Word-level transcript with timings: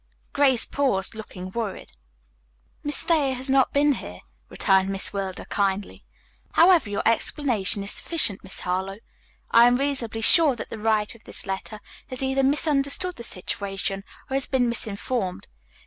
Grace 0.33 0.65
paused, 0.65 1.13
looking 1.13 1.51
worried. 1.51 1.91
"Miss 2.83 3.03
Thayer 3.03 3.35
has 3.35 3.51
not 3.51 3.71
been 3.71 3.93
here," 3.93 4.21
returned 4.49 4.89
Miss 4.89 5.13
Wilder 5.13 5.45
kindly. 5.45 6.03
"However, 6.53 6.89
your 6.89 7.03
explanation 7.05 7.83
is 7.83 7.91
sufficient, 7.91 8.43
Miss 8.43 8.61
Harlowe. 8.61 9.01
I 9.51 9.67
am 9.67 9.75
reasonably 9.77 10.21
sure 10.21 10.55
that 10.55 10.71
the 10.71 10.79
writer 10.79 11.19
of 11.19 11.25
this 11.25 11.45
letter 11.45 11.79
has 12.07 12.23
either 12.23 12.41
misunderstood 12.41 13.15
the 13.17 13.23
situation, 13.23 14.03
or 14.27 14.33
has 14.33 14.47
been 14.47 14.67
misinformed. 14.67 15.45